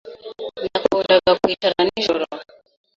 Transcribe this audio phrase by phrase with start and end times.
[0.63, 2.25] Nakundaga kwicara nijoro.